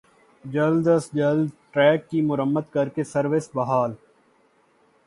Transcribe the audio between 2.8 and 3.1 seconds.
کے